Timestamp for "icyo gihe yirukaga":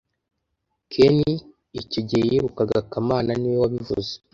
1.81-2.77